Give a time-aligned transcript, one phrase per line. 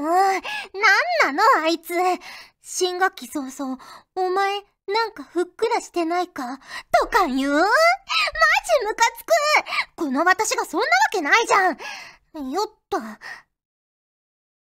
[0.00, 1.94] もう、なんなのあいつ。
[2.62, 3.78] 新学期早々、
[4.14, 6.58] お前、なんかふっくらしてないか？
[7.00, 7.52] とか言う？
[7.52, 7.66] マジ
[8.84, 9.30] ムカつく！
[9.96, 12.50] この私がそんなわけないじゃん！
[12.50, 12.98] よっと。
[12.98, 13.18] あ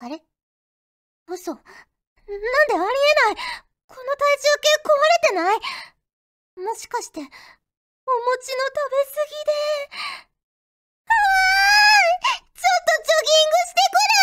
[0.09, 0.21] れ？
[1.27, 1.52] 嘘。
[1.54, 1.65] なんで
[2.29, 2.86] ありえ
[3.25, 3.36] ない？
[3.88, 5.59] この体重計壊れてない？
[6.65, 7.36] もしかして、お餅の食
[8.91, 9.52] べ過ぎで？
[11.05, 14.15] あーちょっとジョギングしてくる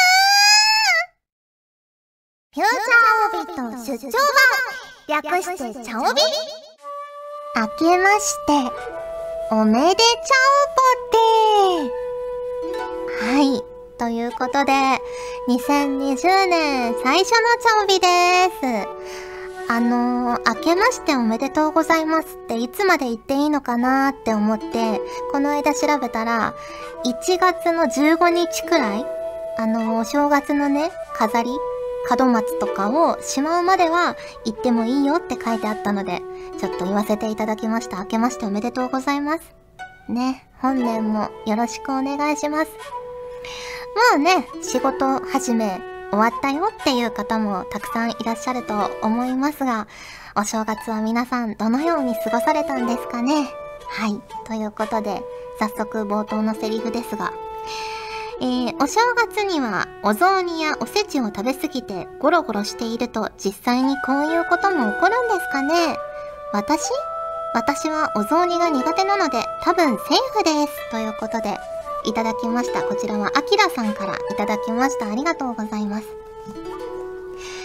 [0.46, 0.49] ー！
[2.52, 4.10] フューチャーオビット出張
[5.06, 5.22] 版。
[5.22, 6.20] 略してチャオビ。
[7.54, 8.52] 明けまして
[9.52, 11.94] おめでちゃおぽて
[13.24, 13.62] はい。
[13.98, 14.72] ということで
[15.48, 18.08] 2020年最初のチャオビで
[19.68, 19.70] す。
[19.70, 26.52] あのー、明けましておめでとうございますっていつまで言っていいのかなって思ってこの間調べたら
[27.04, 29.04] 1月の15日くらい
[29.56, 31.50] あのー、お正月のね飾り
[32.08, 36.22] 門松とかをしまうまでは行ってもいいよって書いてあったので、
[36.58, 37.98] ちょっと言わせていただきました。
[37.98, 39.54] 明けましておめでとうございます。
[40.08, 42.70] ね、本年もよろしくお願いします。
[44.12, 45.80] もうね、仕事始め
[46.10, 49.86] 終わったよっていう方もたくさんいらっしゃると思いますが、
[50.36, 53.48] お正月は皆さんどのように過ごされたんですかね
[53.88, 54.20] はい。
[54.46, 55.22] ということで、
[55.58, 57.32] 早速冒頭のセリフですが、
[58.40, 65.96] えー、お正月にはお雑煮やおせちを食べ過ぎてゴロゴロしていると実際にこういうことも起こるんですかね
[66.52, 66.90] 私？
[67.52, 69.98] 私はお雑煮が苦手なので多分セー
[70.38, 70.90] フです。
[70.90, 71.58] ということで、
[72.04, 72.82] いただきました。
[72.82, 75.10] こちらはアキラさんからいただきました。
[75.10, 76.06] ありがとうございます。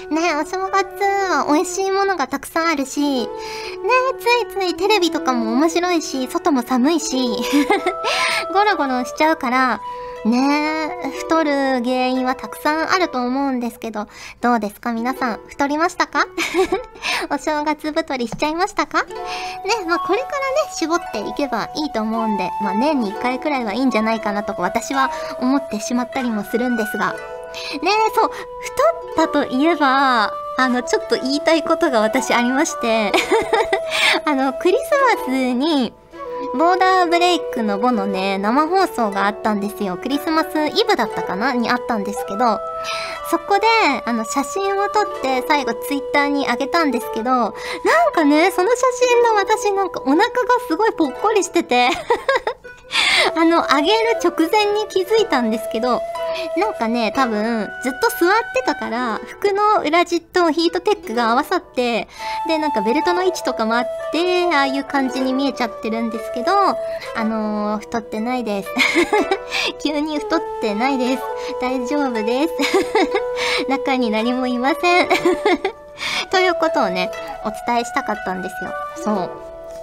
[0.10, 7.18] ねえお正月は美味しいものがたくさんあるし、ねえついついテレビとかも面白いし、外も寒いし、
[8.54, 9.82] ゴロゴロしちゃうから、
[10.26, 11.52] ねえ、太る
[11.84, 14.08] 原因はたくさんあると思うんですけど、
[14.42, 14.92] どうですか？
[14.92, 16.26] 皆さん、太りましたか？
[17.30, 19.04] お正月太りしちゃいましたか？
[19.04, 19.14] ね、
[19.88, 27.18] まあこれからね、絞っていけばいいと思うんで、まあ年に1回くらいはいいんじゃないかなと私は思ってしまったりもするんですが、ね
[27.84, 28.32] え、そう、
[29.16, 33.12] 太ったといえば、あの、ちょっと言いたいことが私ありまして。
[34.26, 35.94] あの、クリスマスに、
[36.54, 39.98] ボーダーブレイクの後のね、生放送があったんですよ。
[39.98, 41.54] クリスマスイブだったかな？
[41.54, 42.60] にあったんですけど、
[43.32, 43.66] そこで、
[44.06, 47.54] あの、写真を撮って最後ツイッターにあげたんですけど、なん
[48.14, 50.30] かね、その写真の私なんかお腹が
[50.68, 51.90] すごいぽっこりしてて
[53.36, 56.02] あの、あげる直前に気づいたんですけど、
[56.58, 62.08] なんかね、多分、ずっと座ってたから、服の裏地とヒートテックが合わさって、
[62.48, 68.70] で、なんかベルトの位置とかもあって、ああいう感じに見えちゃってるんですけど、あのー、太ってないです。
[69.84, 71.24] 急に太ってないです。
[71.62, 72.54] 大丈夫です。
[73.70, 75.10] 中に何もいません。
[76.32, 77.12] ということをね、
[77.44, 78.72] お伝えしたかったんですよ。
[79.04, 79.30] そ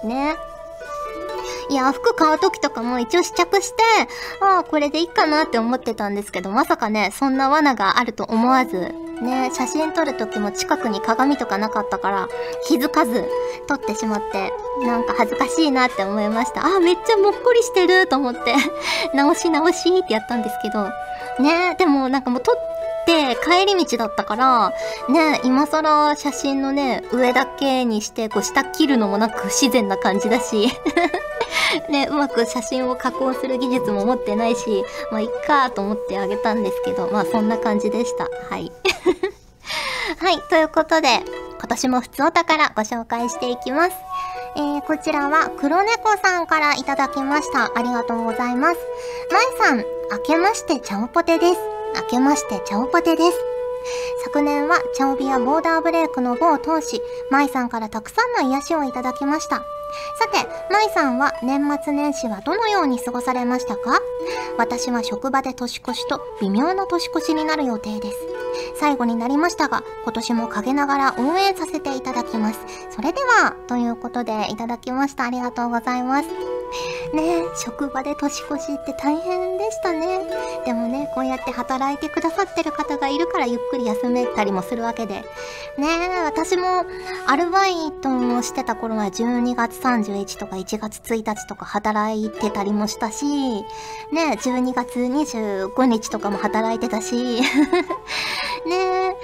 [0.03, 0.07] う。
[0.07, 0.35] ね。
[1.69, 3.83] いや、服買う時とかも一応試着して、
[4.41, 12.27] ああ、これでいいかなって思ってたんですけど、まさかね、そんな罠があると思わず、ね、写真撮る時も近くに鏡とかなかったから、
[12.67, 13.25] 気づかず
[13.67, 14.51] 撮ってしまって、
[14.85, 16.65] なんか恥ずかしいなって思いました。
[16.65, 18.55] ああ、めっちゃもっこりしてると思って、
[19.15, 20.89] 直し直しってやったんですけど、
[21.39, 22.72] ね、でもなんかもう撮って、
[23.03, 24.73] って帰り道だったから、
[25.09, 30.69] ね、今更写真のね、上だけにして、こう下切るのもなく不自然な感じだし、
[31.89, 38.27] ね、うまく写真を加工する技術も持ってないし、まあ、いっかと思ってあげたんですけど、まあ、そんな感じでした。
[38.49, 38.71] はい。
[40.19, 41.23] はい、ということで、
[41.59, 43.95] 今年も普通お宝ご紹介していきます。
[44.55, 47.71] えー、こちらは黒猫さんからいただきました。
[47.75, 48.77] ありがとうございます。
[49.31, 51.72] まいさん、明けましてちゃんぽてです。
[51.95, 53.37] 明けましてちゃんぽてです。
[54.23, 59.57] 昨年はチャオビアボーダーブレイクの棒を通し、マイさんからたくさんの癒しをいただきました。
[59.57, 63.99] さて、舞さんは年末年始はどのように過ごされましたか？
[64.57, 68.17] 私は職場で年越しと微妙な年越しになる予定です。
[68.75, 72.59] 最後になりましたが、今年も陰ながら応援させていただきます。
[72.89, 75.25] それでは、ということでいただきました。
[75.25, 76.52] ありがとうございます。
[77.13, 80.19] ね職場で年越しって大変でしたね。
[80.65, 85.23] でもね、こうやって働いてくださってる方がいるからゆっくり休めたりもするわけで。
[85.77, 86.85] ね私も
[87.25, 93.25] アルバイトをしてた頃は12月31とか1月1日とか働いてたりもしたし、
[94.11, 97.41] ね12月25日とかも働いてたし、
[98.67, 99.15] ね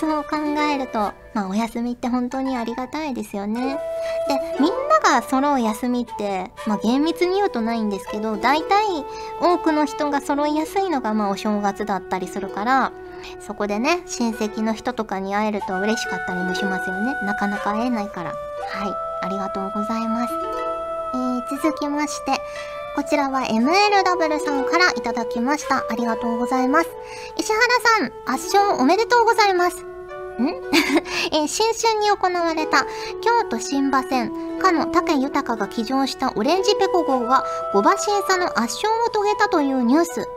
[0.00, 3.78] そう考えると、まあお休みって本当にありがたいですよね。
[4.28, 9.04] で、みんなが揃う休みって、まあ厳密に言うとないんですけど、大体
[9.40, 12.92] 多くの人が揃いやすいのがまあお正月だったりするから、
[13.40, 17.12] そこでね、親戚の人とかに会えると嬉しかったりもしますよね。
[17.22, 18.30] なかなか会えないから。
[18.30, 20.34] はい、ありがとうございます。
[21.14, 22.40] えー、続きまして、
[22.96, 25.84] こちらは MLW さんからいただきました。
[25.90, 26.88] ありがとうございます。
[27.36, 29.93] 石原さん、圧勝おめでとうございます。
[30.42, 30.48] ん？
[31.32, 32.84] え新春に行われた
[33.20, 40.28] 京都新馬戦、かの武豊が騎乗したオレンジペコ号が5馬審査の圧勝を遂げたというニュース。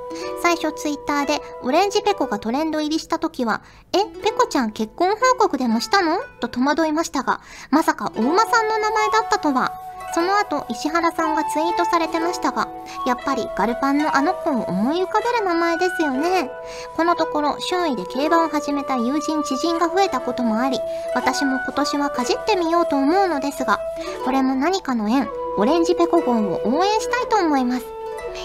[0.41, 3.61] 最初ツイッターでオレンジペコがトレンド入りした時は、
[3.93, 6.19] え、ペコちゃん結婚報告でもしたの？
[6.39, 7.41] と戸惑いましたが、
[7.71, 9.86] まさか大馬さんの名前だったとは。
[10.13, 12.67] その後、石原さんがツイートされてましたが、
[13.05, 16.49] やっぱりガルパンのあの子を思い浮かべる名前ですよね。
[16.95, 20.79] このところ、周囲で競馬を始めた友人知人が増えたこともあり、
[21.13, 23.79] 私も今年はかじってみようと思うのですが、
[24.25, 27.85] これも何かの縁、オレンジペコ号を応援したいと思います。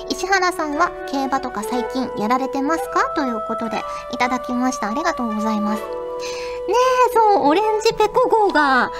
[0.08, 3.12] 石原さんは競馬とか最近やられてますか？
[3.14, 3.82] ということで
[4.12, 4.90] いただきました。
[4.90, 5.80] ありがとうございます。
[5.80, 5.86] ね
[6.68, 8.90] え、そう、オレンジペコ号が、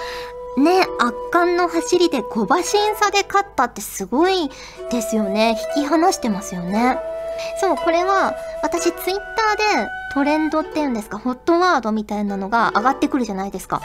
[0.57, 4.49] ね、圧巻の走りで5馬身差で勝ったってすごい
[4.91, 5.57] ですよね。
[5.75, 6.99] 引き離してますよね。
[7.59, 13.81] そう、これは私ツイッターでトレンドっていうんですか、ホットワードみたいなのが上がってくるじゃないですか。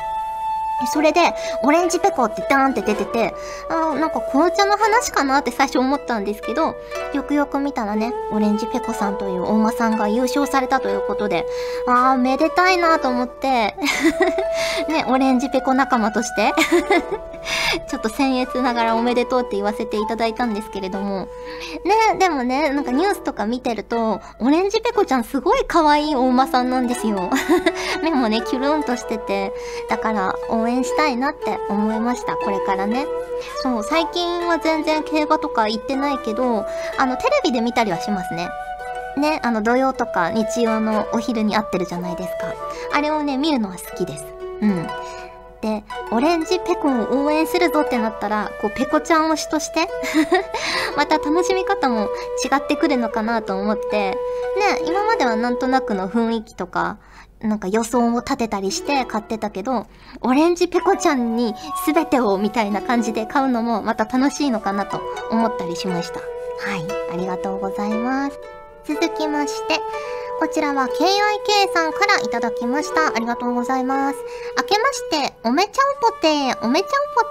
[0.87, 1.21] それで、
[1.63, 3.35] オレンジペコってダーンって出てて、
[3.69, 6.77] あなんか紅茶の話かなって最初思ったんですけど、
[7.13, 11.45] よくよく見たらね、オレンジペコさんという大間さんが優勝されたということで、
[11.87, 13.77] あー、めでたいなと思って、
[14.89, 16.55] ね、オレンジペコ仲間として
[17.89, 21.29] ちょっと僭越ながらおめでとうって言わせていただいたんですけれども。
[21.85, 27.31] ね、でもね、なんかニュースとか見てると、オレンジペコちゃんすごい可愛い大間さんなんですよ。
[28.03, 29.53] 目もね、キュルンとしてて、
[29.89, 33.07] だから応援援したいなって思いました、これからね。
[33.63, 36.65] そう、最近は全然競馬とか行ってないけど、
[36.99, 38.49] あの、テレビで見たりはしますね。
[39.17, 42.55] ね、あの土曜とか日曜のお昼に合ってるじゃないですか。
[42.95, 44.25] あれをね、見るのは好きです。
[44.61, 44.87] うん。
[45.61, 49.89] で、オレンジペコを応援するぞってなったら、こう、ペコちゃん推しとして
[50.97, 52.09] また楽しみ方も
[52.45, 54.17] 違ってくるのかなと思って、ね、
[54.87, 56.99] 今まではなんとなくの雰囲気とか、
[57.41, 59.87] なんか予想を立てたりして買ってたけど、
[60.23, 61.55] オレンジペコちゃんに
[61.87, 65.01] 全てをみたいな感じで買うのもまた楽しいのかなと
[65.31, 66.21] 思ったりしました。
[66.21, 68.39] はい、ありがとうございます。
[68.85, 69.81] 続きまして、
[70.39, 73.09] こちらは KIK さんからいただきました。
[73.09, 74.19] ありがとうございます。
[74.57, 77.25] 明けまして、おめちゃんぽて、おめちゃんぽ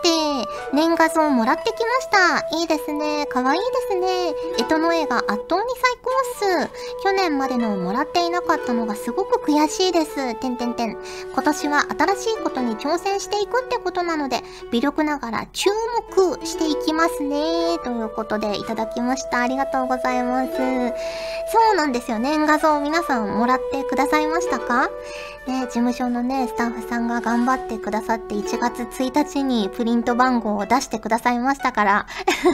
[0.44, 2.58] て、年画像もらってきました。
[2.58, 3.26] いいですね。
[3.28, 4.34] かわいいですね。
[4.60, 6.12] えとの絵が圧倒に最高
[6.60, 7.04] っす。
[7.06, 10.36] 去年までのもらっていなかったのがすごく悔しいです。
[10.36, 10.98] てんてんてん。
[11.34, 15.70] 今年は新しいことに挑戦していくってことなので、微力ながら注
[16.14, 17.80] 目していきますね。
[17.86, 19.40] ということでいただきました。
[19.40, 20.52] ありがとうございます。
[20.52, 22.20] そうなんですよ。
[22.20, 24.90] 年画像皆皆さんもらってくださいましたか？
[25.46, 32.08] ね、事務所のね、スタッフさんが頑張ってくださって1月1日にプリント番号を出してくださいましたから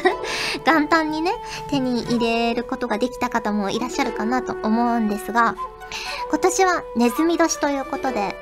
[0.68, 1.32] 元旦にね、
[1.70, 5.56] 手に入れることができた方もいらっしゃるかなと思うんですが、
[6.30, 8.36] 今年はネズミ年ということで、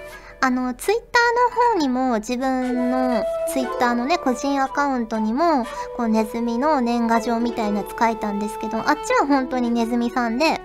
[0.43, 3.23] あの、ツイッターの方にも自分の
[3.53, 5.65] ツイッターのね、個人アカウントにも、
[5.97, 10.59] こうネズミの年賀状みたいなやつ書いたんですけど、あっちは本当にネズミさんで、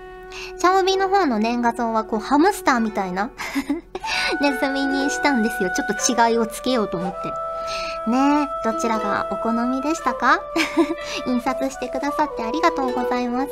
[0.57, 3.31] チャオビの方の年賀像はこうハムスターみたいな
[4.41, 5.69] ネズミにしたんですよ。
[5.75, 7.17] ちょっと違いをつけようと思って。
[8.07, 10.39] ねえ、どちらがお好みでしたか？
[11.27, 13.47] 印刷してくださってありがとうございます。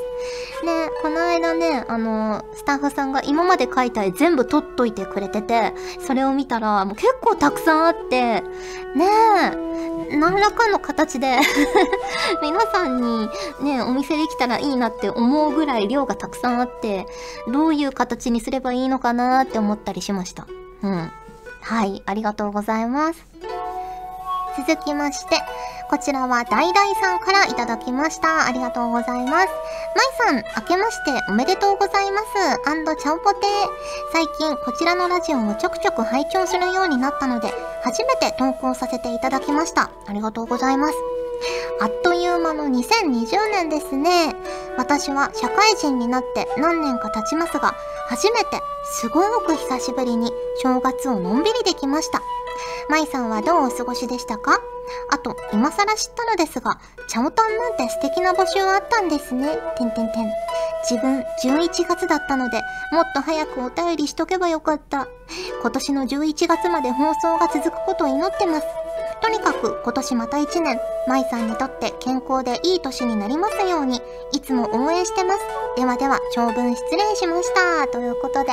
[0.65, 5.73] ねこの間ね、あの、スタッフさんが今まで描いた絵全部撮っといてくれてて、
[6.05, 8.41] それを見たらもう結構たくさんあって、
[8.95, 9.05] ね
[10.11, 11.37] え、何らかの形で
[12.41, 13.29] 皆さんに
[13.61, 17.05] ね、お見せできたらいいなって思うぐらい量がたくさんあって、
[17.51, 20.47] どういう形にすればいいのかなって思ったりしました。
[20.83, 21.11] うん。
[21.61, 23.25] はい、ありがとうございます。
[24.57, 25.37] 続きまして、
[25.89, 28.47] こちらはダイダイさんからいただきました。
[28.47, 29.47] ありがとうございます。
[30.27, 32.69] まいさん、明けましておめでとうございます。
[32.69, 33.69] アンドチャオポテー。
[34.13, 39.89] 最近、こちらのラジオをちょくちょく拝聴するようになったので、初めて投稿させていただきました。
[40.07, 40.95] ありがとうございます。
[41.81, 44.33] あっという間の2020年ですね。
[44.77, 47.75] 私は社会人になって何年か経ちますが、
[48.07, 50.31] 初めてすごく久しぶりに
[50.61, 52.21] 正月をのんびりできました。
[52.89, 54.59] 舞さんはどうお過ごしでしたか？
[55.09, 59.57] あと、今更知ったのですが、チャオタンなんて素敵な募集あったんですね。
[59.77, 60.31] てんてんてん。
[60.89, 65.07] 自分、11月だったので、もっと早くお便りしとけばよかった。
[65.61, 68.67] 今年の11月まで放送が続くことを祈ってます。
[69.21, 75.39] とにかく今年また1年、舞さんにとって健康でいい年になりますように、いつも応援してます。
[75.75, 77.87] ではでは、長文失礼しました。
[77.87, 78.51] ということで、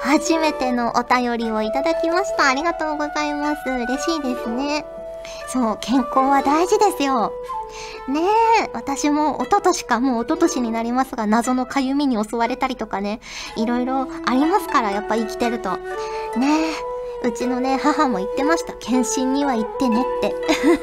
[0.00, 2.48] 初めてのお便りをいただきました。
[2.48, 3.62] ありがとうございます。
[3.68, 4.84] 嬉しいですね。
[5.48, 7.32] そう、健康は大事ですよ。
[8.08, 8.22] ね
[8.64, 13.20] え、私も一昨年か、もう一昨年になりますが、謎のかゆみに襲われたりとかね、
[13.56, 15.70] いろいろありますから、やっぱ生きてると。
[16.36, 18.72] ねえ、うちのね、母も言ってました。
[18.74, 20.34] 検診には行ってねって。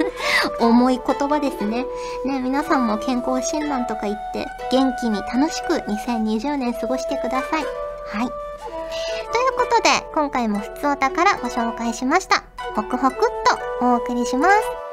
[0.63, 1.85] 重い言葉ですね。
[2.25, 7.65] ね皆さんも健康診断とか行って、元気に楽しく2020年過ごしてください。
[8.05, 8.27] はい。
[8.27, 12.43] ということで、今回もふつおたからご紹介しました。
[12.75, 13.19] ホクホクっ
[13.79, 14.86] とお送りします。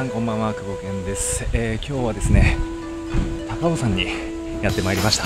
[0.00, 2.56] さんこんばんは久保健です、えー、今日はですね
[3.60, 4.06] 高尾山に
[4.62, 5.24] やってまいりました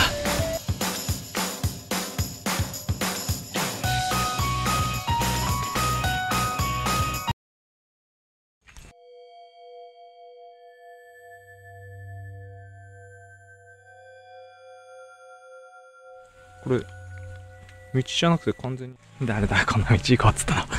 [16.64, 18.96] これ、道じゃなくて完全に。
[19.22, 20.73] 誰だ、こんな道行こうっつったの。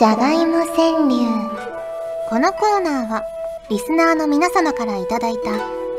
[0.00, 1.26] じゃがいも川柳。
[2.30, 3.22] このコーナーは、
[3.68, 5.50] リスナーの皆様からいただいた、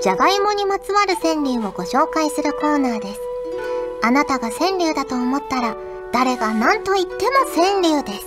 [0.01, 3.19] じゃがいもにまつわる川柳をご紹介するコーナーです。
[4.01, 5.75] あなたが川柳だと思ったら、
[6.11, 8.25] 誰が何と言っても川柳です。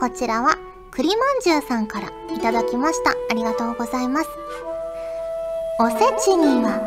[0.00, 0.56] こちらは、
[0.90, 3.10] 栗まんじゅうさんからいただきました。
[3.10, 4.28] ありがとうございます。
[5.80, 6.80] おせちには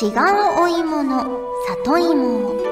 [0.00, 1.40] 違うお芋の
[1.84, 2.64] 里芋を。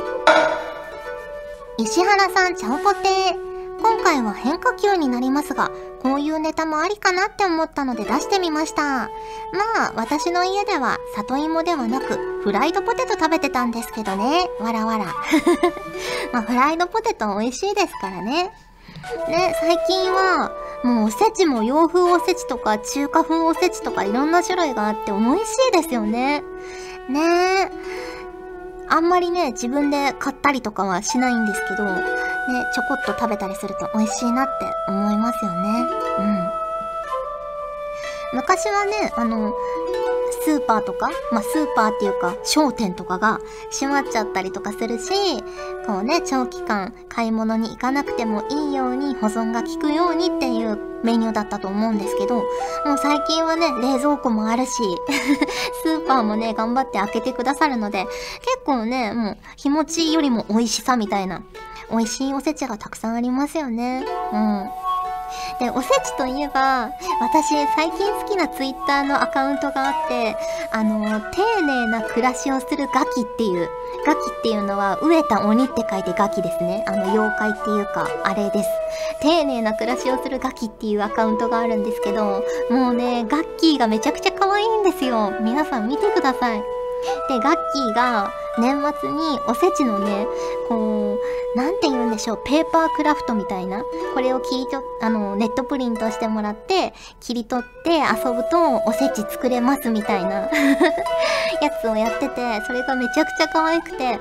[1.79, 3.56] 石原さん、ちゃんぽてー。
[3.81, 5.71] 今回は変化球になりますが、
[6.03, 8.83] こういうネタもありかなって思ったので出してみました。
[8.83, 9.11] ま
[9.89, 14.49] あ、私の家では里芋ではなく、フライドポテト食べてたんですけどね。
[14.61, 15.07] わらわら。
[16.33, 18.53] まあ、フライドポテト美味しいですからね。
[19.29, 20.53] ね、最近は、
[20.83, 26.43] もうおせちも洋風おせちとか中華風おせちとかいろんな種類があって美味しいですよね。
[27.09, 27.71] ねえ。
[28.89, 31.85] あんまりね、自分で買ったりとかはしないんですけど、
[32.49, 35.89] ね、ちょこっと食べたりすると美味しいなって思いますよね。
[36.19, 36.51] うん。
[38.35, 39.53] 昔はね、あの、
[40.47, 43.41] スーパーとか、まあ、スーパーっていうか、商店とかが
[43.73, 45.43] 閉まっちゃったりとかするし、
[45.85, 52.43] こうね、長期間買い物に行かなくてもいいように保存が効くようにっていうメニューだったと思うんですけど、も
[52.95, 54.71] う最近はね、冷蔵庫もあるし、
[55.83, 58.07] スーパーもね、頑張って開けてくださるので、
[58.43, 61.43] 結構ね、もう日持ちよりも美味しさみたいな、
[61.91, 64.07] 美味しいおせちがたくさんありますよね。
[64.33, 64.71] うん。
[65.59, 66.91] で、おせちといえば、
[67.21, 70.37] 私最近好きなツイッターのアカウントがあって、
[70.71, 73.69] あの、丁寧な暮らしをするガキっていう、
[74.07, 76.85] ガキっていうのは飢えた鬼って書いてガキですね。
[76.87, 78.69] あの、妖怪っていうか、あれです。
[79.21, 85.33] 丁寧な暮らしをするガキっていうアカウントがあるんですけど、もうね、ガッキーがめちゃくちゃ可愛いんですよ。
[85.41, 86.63] 皆さん見てください。
[87.29, 90.27] で、ガッキーが年末におせちのね、
[90.69, 93.83] こう、なんて言うんでしょう、ペーパークラフトみたいな、
[94.15, 100.51] これを切りと、あの、ネットプリントしてもらって、切り取って遊ぶとおせち作れますみたいな や
[101.81, 104.21] つをやってて、それがめちゃくちゃ可愛くて、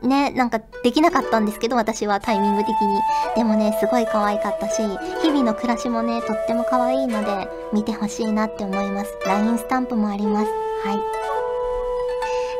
[0.00, 2.98] ね、なんかできなかったんですけど、私はタイミング的に。
[3.36, 4.82] でもね、すごい可愛かったし、
[5.20, 9.14] 日々の暮らしもね、とっても可愛いので、見てほしいなって思います。
[9.26, 10.50] LINE スタンプもあります。
[10.84, 10.98] はい。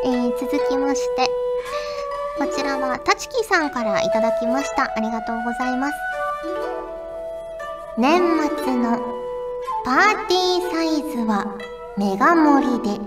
[0.05, 1.42] えー、続きまして、
[2.39, 4.85] こちらは、たちきさんからいただきました。
[4.97, 5.95] ありがとうございます。
[7.99, 8.23] 年
[8.65, 8.99] 末の
[9.85, 11.47] パーティーサイズは
[11.99, 13.01] メガ盛りで。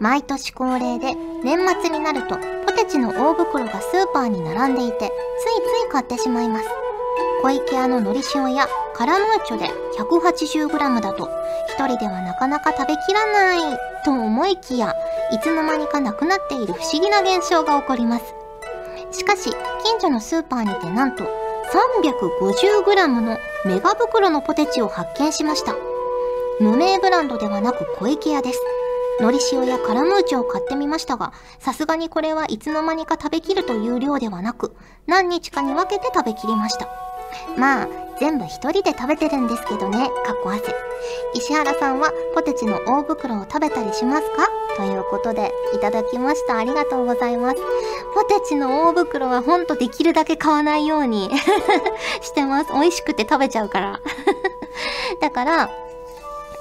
[0.00, 1.14] 毎年恒例で
[1.44, 6.68] 年末になるとポテチの大袋がスーパーに並んでいてついつい買ってしまいます。
[7.42, 11.28] 小池屋ののり塩やカラムーチョで 180g だと
[11.68, 14.94] 一人ではなかなか食べきらないと思いきや
[15.32, 18.24] いつの間にかなくなっている不思議な現象が起こります。
[19.10, 19.50] しかし
[19.84, 25.74] 近所のスーパーにてなんと 350g のメガ袋のポテチを発見しました。
[26.60, 28.60] 無名ブランドではなく小池屋です。
[29.20, 34.74] のり塩やカラムーチョを買ってみましたが、さすがにこれはいつの間にか食べきるという量ではなく、
[35.06, 36.88] 何日かに分けて食べきりました。
[37.56, 37.88] まあ、
[38.20, 40.74] 全部一人で食べてるんですけどね、かっこ汗。
[41.34, 44.48] 石原さんはポテチの大袋を食べたりしますか？
[44.76, 46.56] ということで、いただきました。
[46.58, 47.56] ありがとうございます。
[48.14, 51.30] ポテチの大袋はほんとできるだけ買わないように
[52.22, 52.72] してます。
[52.72, 54.00] 美味しくて食べちゃうから
[55.20, 55.70] だから、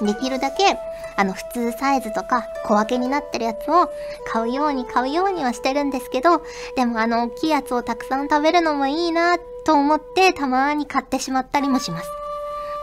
[0.01, 0.77] できるだけ、
[1.15, 3.89] あの、普通サイズとか小分けになってるやつを
[4.31, 6.41] 買うように買うようにはしてるんですけど、
[6.75, 12.09] でもあの、大きいやつをたくさん食べるのもいいなってと思ってたまに買ってしまったりもします。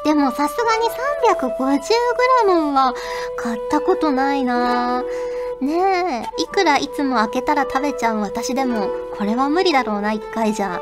[0.05, 2.93] でもさすがに 350g は
[3.39, 10.79] 買ったことないなぁねえ、いくらいつも開けたら食べちゃう私でも、これは無理だろうな、1回じゃ。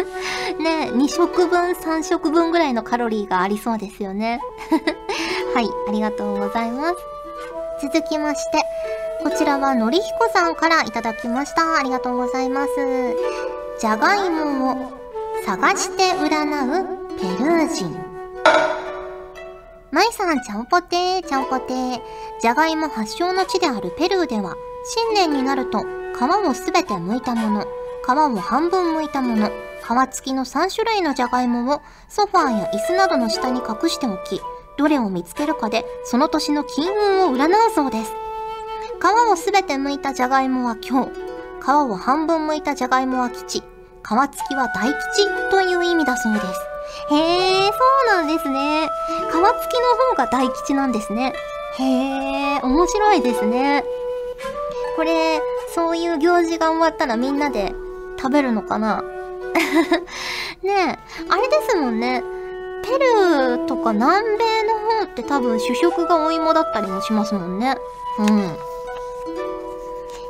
[0.60, 4.42] ねえ、2食分、3食分ぐらいのカロリーがありそうですよね。
[5.54, 6.96] はい、ありがとうございます。
[7.80, 8.58] 続きまして、
[9.22, 11.76] こちらはのりひこさんからいただきました。
[11.76, 12.70] ありがとうございます。
[13.78, 14.97] じゃがいもを
[15.44, 17.96] 探して占うペルー人。
[19.90, 22.00] まいさん、ちゃんぽてー、ちゃんぽてー。
[22.40, 24.54] じゃがいも発祥の地であるペルーでは、
[24.84, 27.66] 新年になると、皮をすべて剥いたもの、
[28.04, 34.40] 皮を半分剥いたもの、皮付きの3種類のじゃがいもをソファーや椅子などの下に隠しておき、
[34.76, 38.12] どれを見つけるかで、その年の金運を占うそうです。
[39.00, 41.10] 皮をすべて剥いたじゃがいもは今日、
[41.60, 43.62] 皮を半分剥いたじゃがいもは吉、
[44.08, 46.46] 皮付きは大吉という意味だそうです。
[47.10, 48.88] へえ、そうなんですね。
[49.08, 49.44] 皮付きの
[50.10, 51.34] 方が大吉なんですね。
[51.78, 53.84] へえ、面白いですね。
[54.96, 55.40] これ、
[55.74, 57.74] そういう行事が終わったらみんなで
[58.18, 59.02] 食べるのかな？
[60.62, 60.98] ねえ、
[61.30, 62.22] あれですもんね。
[62.82, 67.76] ペルーとか南米の方って多分主食がお芋だったりもしますもんね。
[68.18, 68.56] うん。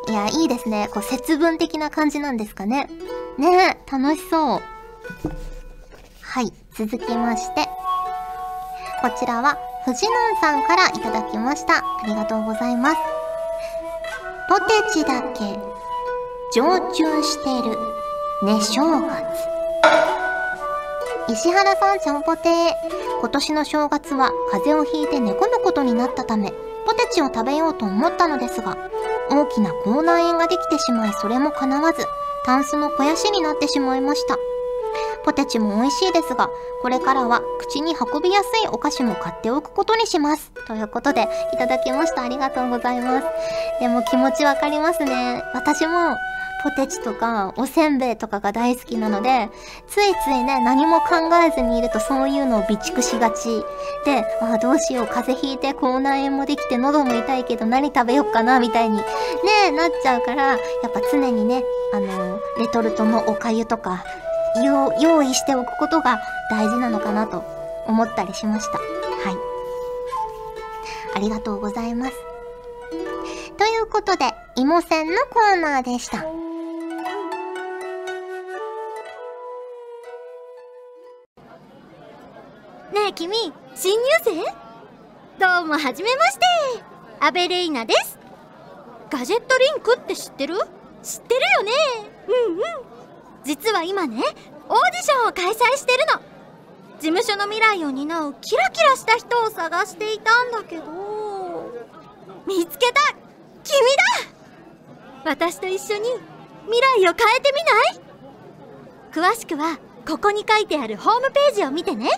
[0.09, 0.89] いや、いいですね。
[0.93, 2.89] こう、節分的な感じなんですかね。
[3.37, 4.61] ねえ、楽しそう。
[6.23, 7.69] はい、続きまして。
[9.03, 11.79] こちらは、藤南さんからいただきました。
[11.79, 12.97] ありがとうございます。
[14.49, 15.59] ポテチだけ、
[16.55, 17.77] 常駐してる、
[18.45, 19.49] ね正月。
[21.29, 22.73] 石原さんちゃんぽてー。
[23.21, 26.53] 今年の正月は風邪をひいて寝込むことになったため、
[26.87, 28.79] ポテチを食べようと思ったのですが、
[29.31, 32.05] 大きな口内炎ができてしまいそれも叶わず、
[32.45, 34.37] タンスの肥やしになってしまいました。
[35.25, 36.49] ポテチも美味しいですが、
[36.81, 40.53] これからは口に運びやすいお菓子も買っておくことにします。
[40.67, 42.23] ということで、いただきました。
[42.23, 43.27] ありがとうございます。
[43.81, 45.43] でも気持ちわかりますね。
[45.55, 46.17] 私も、
[46.63, 49.49] ポテチとかおせんべいとかが大好きなので、
[49.87, 53.65] ついついね、何も考えずにいるとそういうのを備蓄しがち。
[54.05, 59.03] で、ああ、どうしよう、風邪ひいて口内炎もできて喉も痛いけど何食べよっかな、みたいに、ね
[59.73, 60.59] なっちゃうから、やっ
[60.93, 64.05] ぱ常にね、あの、レトルトのお粥とか、
[65.01, 67.45] 用意しておくことが大事なのかなと
[67.87, 68.79] 思ったりしました。
[68.79, 68.85] は
[69.35, 69.37] い。
[71.15, 72.13] ありがとうございます。
[73.57, 76.25] ということで、芋せんのコーナーでした。
[83.19, 84.31] 君、新入生？
[85.45, 86.45] どうもはじめまして。
[87.19, 88.17] アベレイナです。
[89.11, 90.55] ガジェットリンクって知ってる？
[91.03, 91.73] 知ってるよね。
[92.29, 92.63] うんうん。
[93.45, 96.21] 実は今ねオーディションを開催してるの。
[97.01, 100.85] 事務所の未来を担うキラキラした人を探していたんだけど。
[102.47, 103.01] 見つけた。
[103.65, 103.81] 君
[105.25, 105.31] だ。
[105.33, 106.09] 私と一緒に
[106.67, 107.53] 未来を変えて
[109.13, 109.33] みない？
[109.33, 112.11] 詳しくはここに書いてあるホームページを見てね。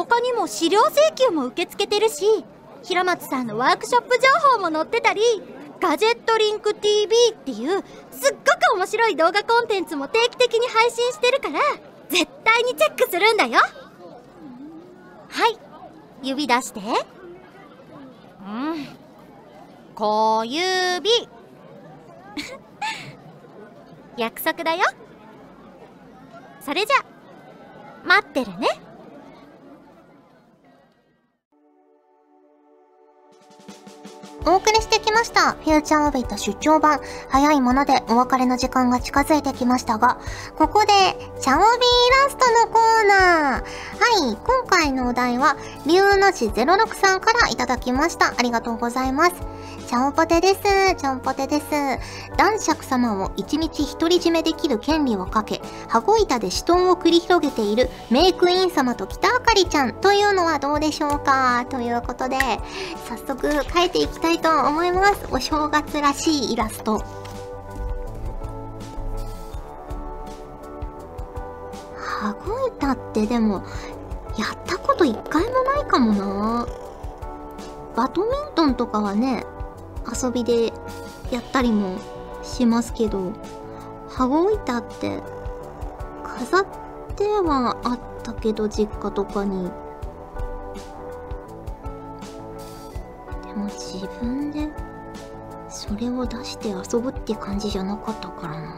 [0.00, 2.24] 他にも資料請求も受け付けてるし
[2.82, 4.22] 平松さんのワークショップ情
[4.56, 5.20] 報も載ってたり
[5.78, 8.42] ガジェットリンク TV っていうすっご
[8.74, 11.60] く面白い動画コンテンツも定期的に配信してるから
[12.08, 13.60] 絶対にチェックするんだよ。
[15.28, 15.58] はい。
[16.22, 16.80] 指出して。
[16.80, 16.82] う
[18.42, 18.86] ん。
[19.94, 21.10] 小指。
[24.16, 24.80] 約束だよ。
[26.60, 26.96] それじゃ
[28.04, 28.89] 待ってるね。
[34.50, 35.52] お送りしてきました。
[35.52, 36.98] フューチャーオビット出張版。
[37.28, 40.18] 早いものでお別れの時間が近づいてきましたが、
[40.58, 40.88] ここで、
[41.40, 41.66] チャオビー
[42.24, 43.62] ラストのコーナー。
[43.62, 48.34] はい、今回のお題は、竜の字06さんからいただきました。
[48.36, 49.34] ありがとうございます。
[49.90, 50.62] ちゃんぽてです。
[50.98, 51.64] ちゃんぽてです。
[52.36, 61.66] 男爵様を一日独り占めできる権利をかけ、羽子板で死闘を繰り広げているメイクイン様と北あかりちゃんというのはどうでしょうか？
[61.70, 62.38] ということで、
[63.08, 65.26] 早速書いていきたいと思います。
[65.32, 67.02] お正月らしいイラスト。
[71.96, 73.64] 羽子板ってでも、
[74.38, 76.68] やったこと一回もないかもな
[77.96, 79.44] バドミントンとかはね、
[80.06, 80.72] 遊びで
[81.30, 81.98] やったりも
[82.42, 83.32] しますけど、
[84.08, 85.22] 羽子板って
[86.24, 86.66] 飾っ
[87.16, 89.70] てはあったけど実家とかに。
[93.46, 94.68] でも自分で
[95.68, 98.74] それを出して遊ぶって感じじゃなかったからな。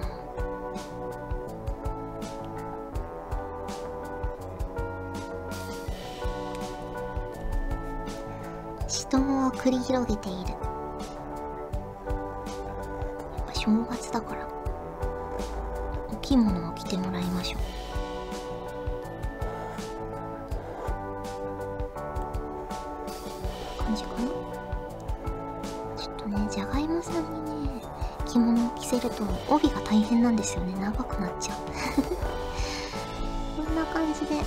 [8.88, 10.54] 死闘を繰り広げている。
[13.62, 14.48] 正月だから。
[16.12, 17.60] お着物を着てもらいましょう。
[23.84, 24.26] 感じかな？
[25.96, 27.80] ちょっとねじゃがいもさんにね
[28.26, 30.74] 着物を着せると帯が大変なんですよね。
[30.80, 31.58] 長くなっちゃう。
[33.64, 34.42] こんな感じで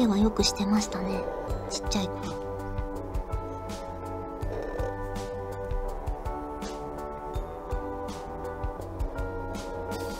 [0.00, 1.22] たこ揚げはよくしてましたね。
[1.68, 2.20] ちっちゃい頃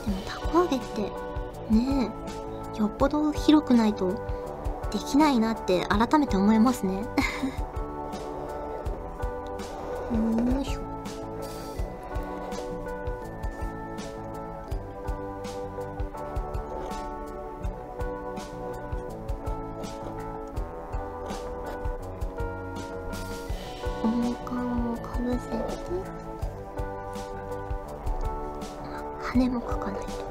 [0.05, 1.03] でもたこ揚げって
[1.71, 2.13] ね
[2.77, 4.13] えよっぽど広くないと
[4.93, 7.05] できないなって改めて思いますね。
[24.11, 25.57] 王冠をかぶせて
[29.23, 30.31] 羽も描かないと。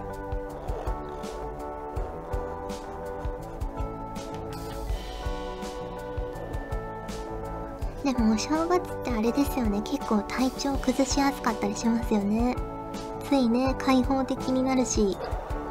[8.03, 9.81] でもお正月ってあれですよね。
[9.83, 12.55] 結構体調崩しやすかったりしますよね。
[13.23, 15.15] ついね開放的になるし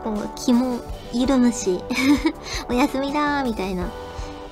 [0.04, 0.78] こう気も
[1.12, 1.82] 緩むし。
[2.70, 3.84] お休みだーみたいな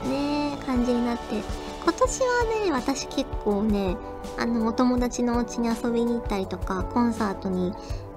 [0.05, 1.66] ね感じになって。
[2.07, 3.97] 今年はね私結構ね
[4.39, 7.73] あのお友達のお家に遊びに行ったりとかコンサートに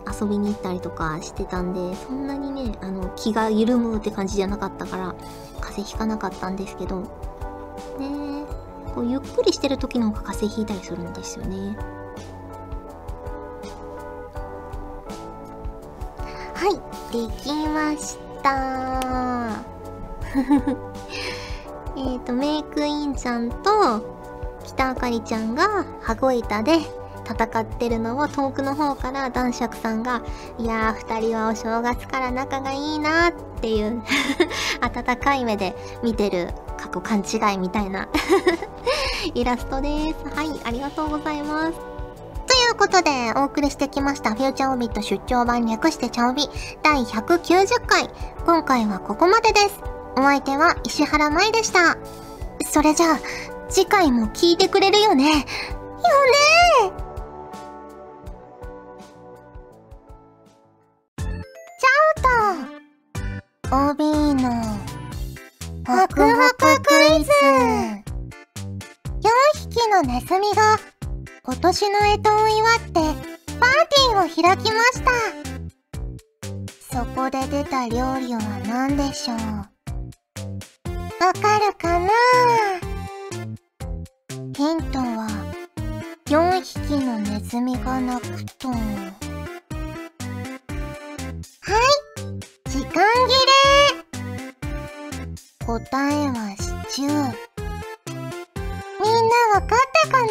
[0.05, 5.15] 遊びに行ったりとかしてたんでそんなにねあの気が緩むって感じじゃなかったから
[5.59, 7.07] 風邪ひかなかったんですけどね
[8.93, 11.75] こうゆっくりしてる時の方が風邪ひいたりするんですよね。
[16.53, 16.75] はい
[17.11, 19.65] できました。
[21.99, 24.17] えっとメイクインちゃんと
[24.63, 26.77] 北あかりちゃんが羽子板で
[27.25, 30.21] 戦ってるのを遠くの方から男爵さんが
[30.57, 34.01] 「いやー2人はお正月から仲がいいな」っていう
[34.81, 38.07] 温かい目で見てる過去勘違いみたいな
[39.35, 40.35] イラストです。
[40.35, 41.73] はい、ありがとうございます。
[41.73, 46.49] ということで、お送りしてきました、フューチャーオビット出張版略してチャオビ
[46.81, 48.09] 第190回。
[48.45, 49.98] 今回はここまでです。
[50.19, 51.97] お相手は石原舞でした。
[52.69, 53.19] それじゃあ、
[53.69, 55.23] 次回も聞いてくれるよね？
[55.23, 55.45] よね
[61.17, 64.51] チャオと、オビーの、
[65.87, 67.31] ホクホククイズ。
[69.21, 69.29] 4
[69.69, 70.77] 匹のネズミが
[71.43, 75.11] 今年の干支を祝ってパーティーを開きました。
[76.91, 79.37] そこで出た料理は何でしょう？
[81.19, 82.09] わかるかな？
[84.55, 85.27] ヒントは
[86.25, 88.69] 4匹のネズミが鳴くと。
[88.69, 88.79] はい
[92.69, 93.03] 時間切れ。
[95.65, 95.79] 答
[96.09, 97.11] えはシチュー。
[99.01, 100.29] みんなわかったかな？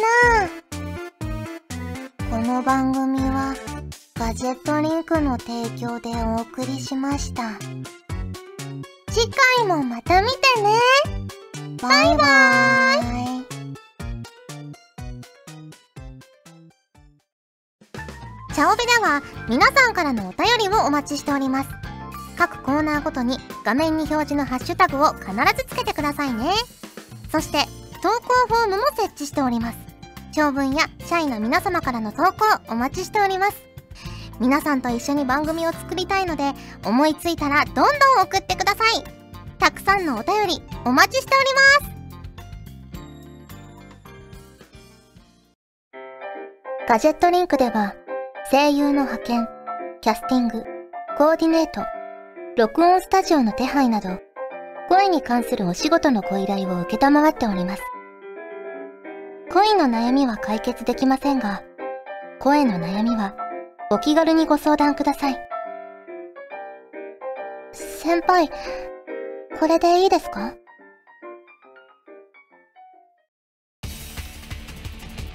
[2.29, 3.55] この番組は
[4.15, 7.59] ガジェットリンクの提供でお送りしました。
[9.11, 10.69] 次回もまた見てね
[11.81, 12.99] バイバイ
[18.53, 21.69] チャオベでは皆さんからのお便りをお待ちしております。
[22.37, 26.51] 各コーナーごとに画面に表示のハッシュタグを必ずつけてくださいね。
[27.31, 27.65] そして
[28.03, 29.77] 投稿フォームも設置しております。
[30.35, 33.68] 長文や社員の皆様からの投稿お待ちしております。
[34.39, 36.53] 皆さんと一緒に番組を作りたいので、
[36.85, 37.85] 思いついたらどんどん
[38.23, 39.03] 送ってください。
[39.59, 41.45] たくさんのお便りお待ちしており
[41.83, 41.99] ます。
[46.87, 47.95] ガジェットリンクでは、
[48.49, 49.47] 声優の派遣、
[50.01, 50.63] キャスティング、
[51.17, 51.81] コーディネート、
[52.57, 54.19] 録音スタジオの手配など、
[54.87, 57.83] 声に関するお仕事のご依頼を受けたまわっております。
[59.51, 61.61] 恋の悩みは解決できませんが、
[62.39, 63.35] 声の悩みは
[63.91, 65.37] お気軽にご相談ください。
[67.73, 68.47] 先輩、
[69.59, 70.53] これでいいですか？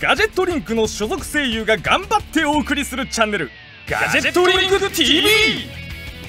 [0.01, 3.51] ガジェットリンクの所属声優が頑張ってお送りするチャンネル
[3.89, 5.27] ガジェットリンク TV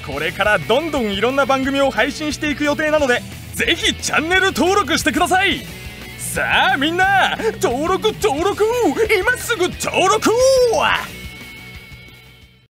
[0.08, 3.22] これからどんどんいろんな番組を配信していく予定なので
[3.54, 5.60] ぜひチャンネル登録してください。
[6.18, 8.66] さあみんな登録登録。
[9.16, 10.34] 今すぐ登録を。